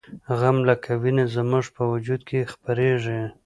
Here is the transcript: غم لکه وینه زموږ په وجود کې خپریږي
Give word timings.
غم 0.39 0.57
لکه 0.69 0.91
وینه 1.01 1.25
زموږ 1.35 1.65
په 1.75 1.83
وجود 1.91 2.21
کې 2.29 2.49
خپریږي 2.51 3.19